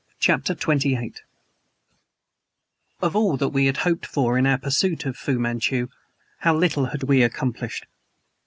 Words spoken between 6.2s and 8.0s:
how little had we accomplished.